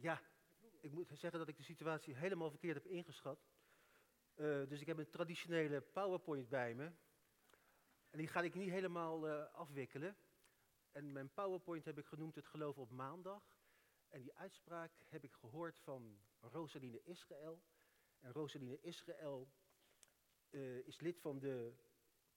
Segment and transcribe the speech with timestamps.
[0.00, 0.22] Ja,
[0.80, 3.46] ik moet zeggen dat ik de situatie helemaal verkeerd heb ingeschat.
[4.34, 6.92] Uh, dus ik heb een traditionele PowerPoint bij me.
[8.10, 10.16] En die ga ik niet helemaal uh, afwikkelen.
[10.92, 13.42] En mijn PowerPoint heb ik genoemd het geloof op maandag.
[14.08, 17.62] En die uitspraak heb ik gehoord van Rosaline Israël.
[18.18, 19.52] En Rosaline Israël
[20.50, 21.74] uh, is lid van de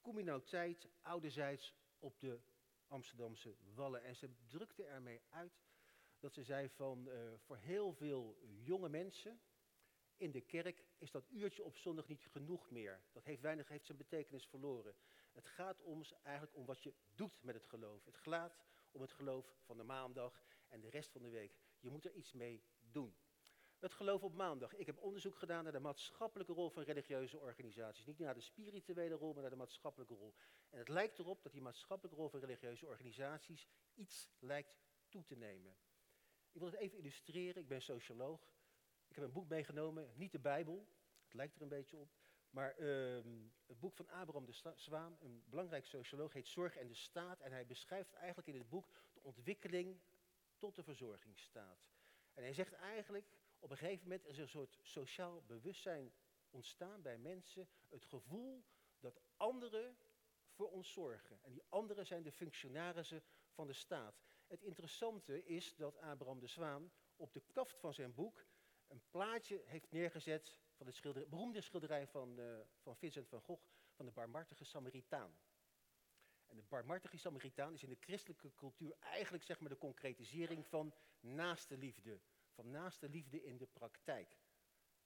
[0.00, 2.40] communiteit Oudezijds op de
[2.86, 4.02] Amsterdamse Wallen.
[4.02, 5.60] En ze drukte ermee uit
[6.22, 9.40] dat ze zei van uh, voor heel veel jonge mensen
[10.16, 13.02] in de kerk is dat uurtje op zondag niet genoeg meer.
[13.12, 14.94] Dat heeft weinig, heeft zijn betekenis verloren.
[15.32, 18.04] Het gaat om, eigenlijk om wat je doet met het geloof.
[18.04, 18.58] Het gaat
[18.90, 21.56] om het geloof van de maandag en de rest van de week.
[21.78, 23.16] Je moet er iets mee doen.
[23.78, 24.74] Het geloof op maandag.
[24.74, 28.06] Ik heb onderzoek gedaan naar de maatschappelijke rol van religieuze organisaties.
[28.06, 30.34] Niet naar de spirituele rol, maar naar de maatschappelijke rol.
[30.70, 34.76] En het lijkt erop dat die maatschappelijke rol van religieuze organisaties iets lijkt
[35.08, 35.76] toe te nemen.
[36.52, 37.62] Ik wil het even illustreren.
[37.62, 38.40] Ik ben socioloog.
[39.08, 40.86] Ik heb een boek meegenomen, niet de Bijbel.
[41.24, 42.10] Het lijkt er een beetje op.
[42.50, 43.20] Maar uh,
[43.66, 47.40] het boek van Abraham de Zwaan, een belangrijk socioloog, heet Zorg en de Staat.
[47.40, 50.00] En hij beschrijft eigenlijk in het boek de ontwikkeling
[50.58, 51.86] tot de verzorgingsstaat.
[52.34, 53.26] En hij zegt eigenlijk,
[53.58, 56.12] op een gegeven moment is er een soort sociaal bewustzijn
[56.50, 57.68] ontstaan bij mensen.
[57.88, 58.64] Het gevoel
[59.00, 59.96] dat anderen
[60.50, 61.38] voor ons zorgen.
[61.42, 64.22] En die anderen zijn de functionarissen van de staat.
[64.52, 68.46] Het interessante is dat Abraham de Zwaan op de kaft van zijn boek
[68.88, 74.06] een plaatje heeft neergezet van de beroemde schilderij van, uh, van Vincent van Gogh van
[74.06, 75.38] de barmhartige Samaritaan.
[76.46, 80.94] En de barmhartige Samaritaan is in de christelijke cultuur eigenlijk zeg maar, de concretisering van
[81.20, 82.20] naaste liefde.
[82.50, 84.38] Van naaste liefde in de praktijk.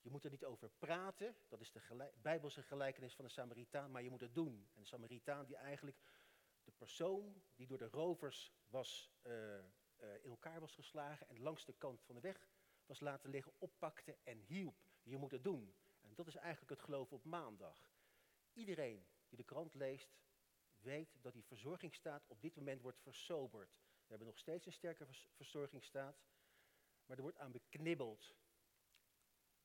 [0.00, 4.02] Je moet er niet over praten, dat is de bijbelse gelijkenis van de Samaritaan, maar
[4.02, 4.68] je moet het doen.
[4.74, 5.98] En de Samaritaan die eigenlijk
[6.64, 9.62] de persoon die door de rovers was, uh, uh,
[10.22, 12.48] in elkaar was geslagen en langs de kant van de weg
[12.86, 14.76] was laten liggen, oppakte en hielp.
[15.02, 15.74] Je moet het doen.
[16.00, 17.92] En dat is eigenlijk het geloof op maandag.
[18.52, 20.16] Iedereen die de krant leest,
[20.76, 23.70] weet dat die verzorgingsstaat op dit moment wordt versoberd.
[23.70, 26.22] We hebben nog steeds een sterke verzorgingsstaat,
[27.06, 28.34] maar er wordt aan beknibbeld.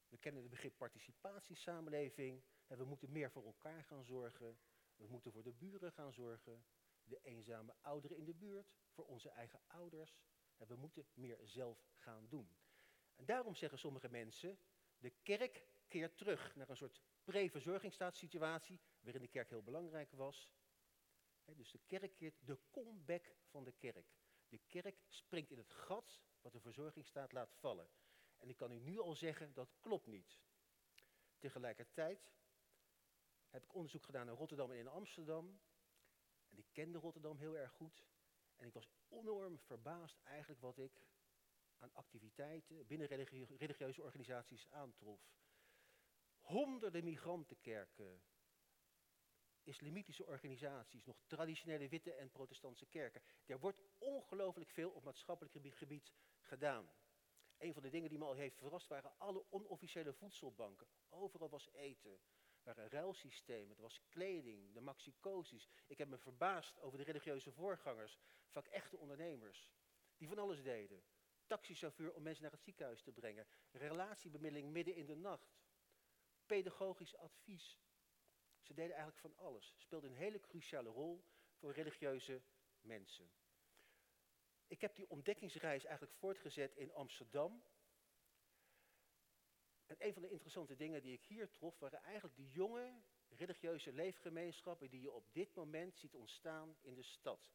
[0.08, 2.44] We kennen het begrip participatiesamenleving.
[2.68, 4.60] En we moeten meer voor elkaar gaan zorgen.
[4.96, 6.66] We moeten voor de buren gaan zorgen.
[7.10, 10.20] De eenzame ouderen in de buurt, voor onze eigen ouders.
[10.58, 12.58] En we moeten meer zelf gaan doen.
[13.16, 14.60] En daarom zeggen sommige mensen,
[14.98, 20.52] de kerk keert terug naar een soort pre-verzorgingsstaatssituatie, waarin de kerk heel belangrijk was.
[21.46, 24.14] dus de kerk keert de comeback van de kerk.
[24.48, 27.90] De kerk springt in het gat wat de verzorgingsstaat laat vallen.
[28.38, 30.40] En ik kan u nu al zeggen, dat klopt niet.
[31.38, 32.32] Tegelijkertijd
[33.50, 35.60] heb ik onderzoek gedaan in Rotterdam en in Amsterdam.
[36.50, 38.06] En ik kende Rotterdam heel erg goed.
[38.56, 41.02] En ik was enorm verbaasd eigenlijk wat ik
[41.78, 43.08] aan activiteiten binnen
[43.58, 45.22] religieuze organisaties aantrof.
[46.40, 48.22] Honderden migrantenkerken,
[49.64, 53.22] islamitische organisaties, nog traditionele witte en protestantse kerken.
[53.46, 56.90] Er wordt ongelooflijk veel op maatschappelijk gebied gedaan.
[57.58, 60.88] Een van de dingen die me al heeft verrast waren alle onofficiële voedselbanken.
[61.10, 62.20] Overal was eten.
[62.64, 65.70] Waren ruilsystemen, er was kleding, de maxicosis.
[65.88, 69.72] Ik heb me verbaasd over de religieuze voorgangers, vaak echte ondernemers,
[70.18, 71.04] die van alles deden
[71.50, 75.60] taxichauffeur om mensen naar het ziekenhuis te brengen, relatiebemiddeling midden in de nacht,
[76.46, 77.80] pedagogisch advies.
[78.62, 81.24] Ze deden eigenlijk van alles, speelden een hele cruciale rol
[81.56, 82.42] voor religieuze
[82.82, 83.32] mensen.
[84.68, 87.64] Ik heb die ontdekkingsreis eigenlijk voortgezet in Amsterdam.
[90.00, 93.94] En een van de interessante dingen die ik hier trof, waren eigenlijk de jonge religieuze
[93.94, 97.52] leefgemeenschappen die je op dit moment ziet ontstaan in de stad.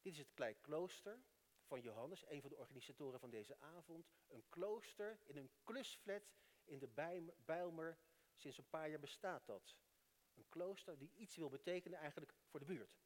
[0.00, 1.18] Dit is het Klei Klooster
[1.64, 6.22] van Johannes, een van de organisatoren van deze avond, een klooster in een klusflat
[6.64, 6.88] in de
[7.44, 7.98] Bijlmer.
[8.34, 9.76] Sinds een paar jaar bestaat dat.
[10.34, 12.98] Een klooster die iets wil betekenen eigenlijk voor de buurt.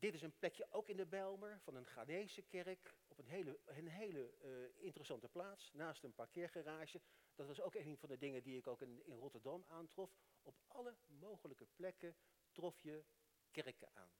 [0.00, 3.58] Dit is een plekje ook in de Bijlmer van een Ghanese kerk op een hele,
[3.66, 7.00] een hele uh, interessante plaats, naast een parkeergarage.
[7.34, 10.18] Dat was ook een van de dingen die ik ook in, in Rotterdam aantrof.
[10.42, 12.16] Op alle mogelijke plekken
[12.52, 13.04] trof je
[13.50, 14.10] kerken aan.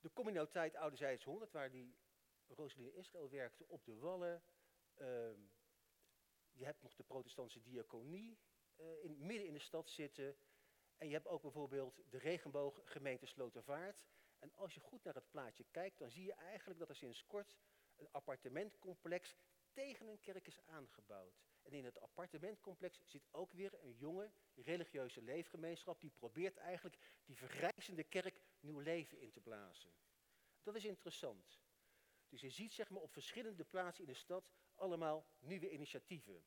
[0.00, 1.96] De communiteit Ouderzijds 100, waar die
[2.48, 4.42] Rosaline Israël werkte, op de Wallen.
[4.94, 5.06] Uh,
[6.50, 8.38] je hebt nog de protestantse diaconie
[8.76, 10.36] uh, in, midden in de stad zitten.
[11.02, 14.02] En je hebt ook bijvoorbeeld de regenbooggemeente Slotervaart.
[14.38, 17.26] En als je goed naar het plaatje kijkt, dan zie je eigenlijk dat er sinds
[17.26, 17.54] kort
[17.96, 19.36] een appartementcomplex
[19.72, 21.40] tegen een kerk is aangebouwd.
[21.62, 27.36] En in het appartementcomplex zit ook weer een jonge religieuze leefgemeenschap die probeert eigenlijk die
[27.36, 29.92] vergrijzende kerk nieuw leven in te blazen.
[30.62, 31.60] Dat is interessant.
[32.28, 36.44] Dus je ziet zeg maar, op verschillende plaatsen in de stad allemaal nieuwe initiatieven.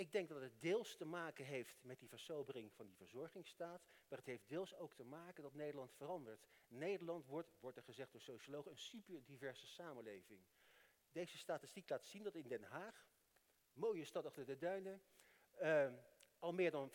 [0.00, 4.18] Ik denk dat het deels te maken heeft met die versobering van die verzorgingsstaat, maar
[4.18, 6.46] het heeft deels ook te maken dat Nederland verandert.
[6.68, 10.40] Nederland wordt, wordt er gezegd door sociologen, een super diverse samenleving.
[11.12, 13.08] Deze statistiek laat zien dat in Den Haag,
[13.72, 15.02] mooie stad achter de duinen,
[15.62, 15.92] uh,
[16.38, 16.94] al meer dan 50%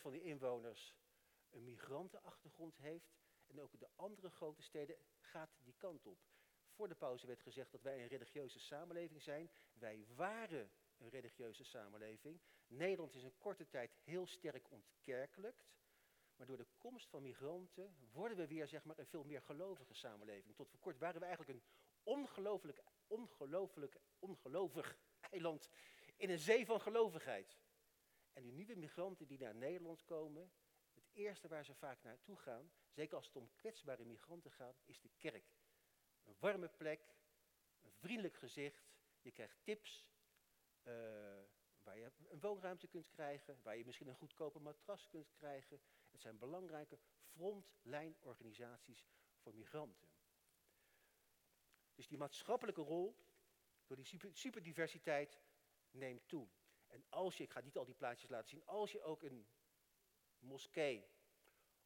[0.00, 0.94] van de inwoners
[1.50, 3.16] een migrantenachtergrond heeft.
[3.46, 6.18] En ook de andere grote steden gaat die kant op.
[6.70, 9.50] Voor de pauze werd gezegd dat wij een religieuze samenleving zijn.
[9.72, 12.40] Wij waren een religieuze samenleving.
[12.66, 15.68] Nederland is in korte tijd heel sterk ontkerkelijkt.
[16.36, 19.94] Maar door de komst van migranten worden we weer zeg maar, een veel meer gelovige
[19.94, 20.56] samenleving.
[20.56, 21.64] Tot voor kort waren we eigenlijk een
[22.02, 25.70] ongelooflijk, ongelooflijk, ongelovig eiland
[26.16, 27.58] in een zee van gelovigheid.
[28.32, 30.52] En die nieuwe migranten die naar Nederland komen,
[30.94, 35.00] het eerste waar ze vaak naartoe gaan, zeker als het om kwetsbare migranten gaat, is
[35.00, 35.54] de kerk.
[36.24, 37.14] Een warme plek,
[37.82, 40.06] een vriendelijk gezicht, je krijgt tips,
[40.88, 40.94] uh,
[41.82, 45.80] waar je een woonruimte kunt krijgen, waar je misschien een goedkope matras kunt krijgen.
[46.10, 46.98] Het zijn belangrijke
[47.32, 49.06] frontlijnorganisaties
[49.36, 50.08] voor migranten.
[51.94, 53.16] Dus die maatschappelijke rol,
[53.86, 55.40] door die super, superdiversiteit,
[55.90, 56.48] neemt toe.
[56.86, 59.46] En als je, ik ga niet al die plaatjes laten zien, als je ook een
[60.38, 61.06] moskee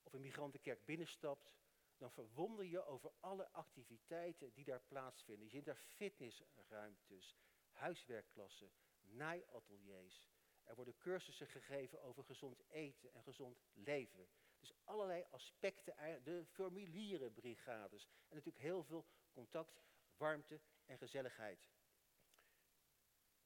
[0.02, 1.52] of een migrantenkerk binnenstapt,
[1.96, 5.44] dan verwonder je over alle activiteiten die daar plaatsvinden.
[5.44, 7.36] Je ziet daar fitnessruimtes,
[7.70, 8.72] huiswerkklassen,
[9.10, 10.28] naaiateliers.
[10.64, 14.28] Er worden cursussen gegeven over gezond eten en gezond leven.
[14.58, 18.04] Dus allerlei aspecten, de formulierenbrigades.
[18.04, 19.82] En natuurlijk heel veel contact,
[20.16, 21.70] warmte en gezelligheid.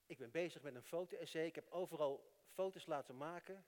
[0.07, 1.47] Ik ben bezig met een foto-essay.
[1.47, 3.67] Ik heb overal foto's laten maken.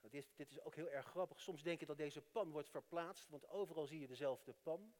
[0.00, 1.40] Dit is, dit is ook heel erg grappig.
[1.40, 4.94] Soms denk je dat deze pan wordt verplaatst, want overal zie je dezelfde pan.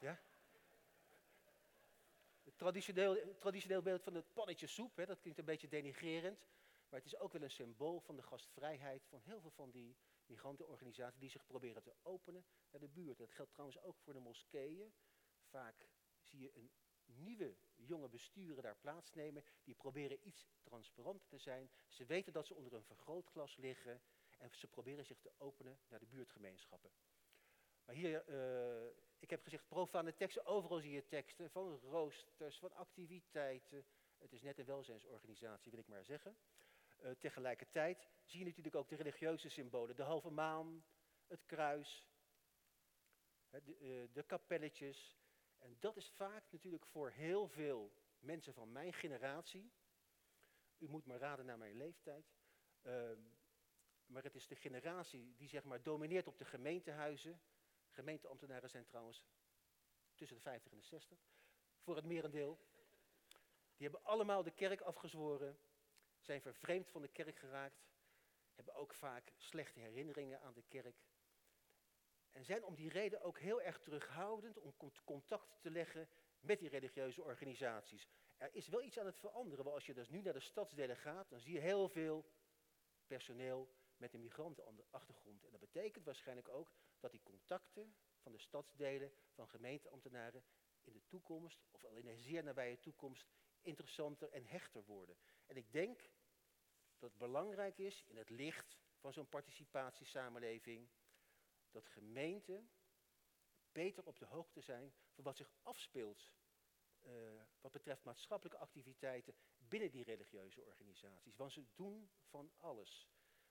[0.00, 0.20] Ja?
[2.56, 6.46] Traditioneel, traditioneel beeld van het pannetje soep, hè, dat klinkt een beetje denigrerend.
[6.88, 9.96] Maar het is ook wel een symbool van de gastvrijheid van heel veel van die
[10.26, 13.18] migrantenorganisaties die zich proberen te openen naar de buurt.
[13.18, 14.94] Dat geldt trouwens ook voor de moskeeën.
[15.40, 15.88] Vaak
[16.20, 16.70] zie je een
[17.04, 19.44] nieuwe jonge besturen daar plaatsnemen.
[19.64, 21.70] Die proberen iets transparanter te zijn.
[21.88, 24.02] Ze weten dat ze onder een vergrootglas liggen.
[24.38, 26.90] En ze proberen zich te openen naar de buurtgemeenschappen.
[27.86, 30.46] Maar hier, uh, ik heb gezegd profane teksten.
[30.46, 33.84] Overal zie je teksten van roosters, van activiteiten.
[34.18, 36.36] Het is net een welzijnsorganisatie, wil ik maar zeggen.
[37.02, 39.96] Uh, tegelijkertijd zie je natuurlijk ook de religieuze symbolen.
[39.96, 40.84] De halve maan,
[41.26, 42.08] het kruis,
[43.50, 45.16] de, uh, de kapelletjes.
[45.58, 49.72] En dat is vaak natuurlijk voor heel veel mensen van mijn generatie.
[50.78, 52.34] U moet maar raden naar mijn leeftijd.
[52.82, 53.10] Uh,
[54.06, 57.40] maar het is de generatie die zeg maar domineert op de gemeentehuizen.
[57.96, 59.22] Gemeenteambtenaren zijn trouwens
[60.14, 61.18] tussen de 50 en de 60.
[61.78, 62.58] Voor het merendeel.
[63.76, 65.58] Die hebben allemaal de kerk afgezworen.
[66.20, 67.84] Zijn vervreemd van de kerk geraakt.
[68.54, 71.04] Hebben ook vaak slechte herinneringen aan de kerk.
[72.32, 76.08] En zijn om die reden ook heel erg terughoudend om contact te leggen
[76.40, 78.08] met die religieuze organisaties.
[78.36, 80.96] Er is wel iets aan het veranderen, want als je dus nu naar de stadsdelen
[80.96, 82.30] gaat, dan zie je heel veel
[83.06, 85.44] personeel met een migrantenachtergrond.
[85.44, 86.72] En dat betekent waarschijnlijk ook
[87.06, 90.44] dat die contacten van de stadsdelen, van gemeenteambtenaren,
[90.82, 93.26] in de toekomst, of al in een zeer nabije toekomst,
[93.60, 95.16] interessanter en hechter worden.
[95.46, 96.00] En ik denk
[96.98, 100.88] dat het belangrijk is in het licht van zo'n participatiesamenleving,
[101.70, 102.70] dat gemeenten
[103.72, 106.32] beter op de hoogte zijn van wat zich afspeelt
[107.02, 111.36] uh, wat betreft maatschappelijke activiteiten binnen die religieuze organisaties.
[111.36, 113.08] Want ze doen van alles.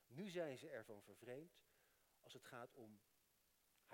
[0.07, 1.63] Nu zijn ze ervan vervreemd
[2.19, 3.00] als het gaat om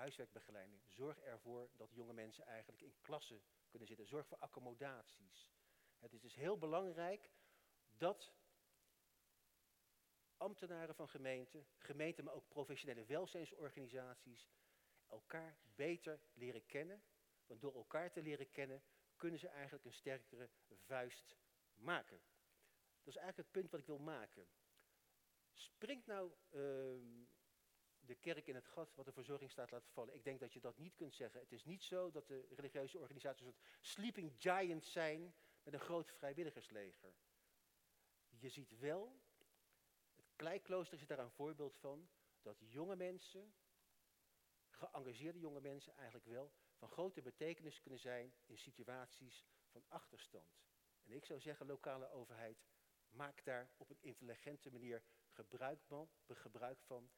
[0.01, 0.81] huiswerkbegeleiding.
[0.87, 4.05] Zorg ervoor dat jonge mensen eigenlijk in klassen kunnen zitten.
[4.05, 5.49] Zorg voor accommodaties.
[5.99, 7.29] Het is dus heel belangrijk
[7.97, 8.33] dat
[10.37, 14.49] ambtenaren van gemeenten, gemeenten, maar ook professionele welzijnsorganisaties
[15.07, 17.03] elkaar beter leren kennen.
[17.45, 18.83] Want door elkaar te leren kennen
[19.15, 20.49] kunnen ze eigenlijk een sterkere
[20.85, 21.35] vuist
[21.75, 22.21] maken.
[22.97, 24.47] Dat is eigenlijk het punt wat ik wil maken.
[25.53, 27.27] Springt nou uh,
[28.11, 30.15] de kerk in het gat wat de verzorgingsstaat laat vallen?
[30.15, 31.39] Ik denk dat je dat niet kunt zeggen.
[31.39, 36.11] Het is niet zo dat de religieuze organisaties een sleeping giants zijn met een groot
[36.11, 37.13] vrijwilligersleger.
[38.29, 39.21] Je ziet wel,
[40.15, 42.09] het kleiklooster is daar een voorbeeld van,
[42.41, 43.53] dat jonge mensen,
[44.69, 50.61] geëngageerde jonge mensen eigenlijk wel, van grote betekenis kunnen zijn in situaties van achterstand.
[51.03, 52.65] En ik zou zeggen, lokale overheid,
[53.09, 57.11] maak daar op een intelligente manier gebruik van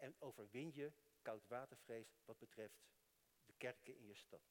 [0.00, 0.92] en overwin je
[1.22, 2.82] koudwatervrees wat betreft
[3.44, 4.42] de kerken in je stad.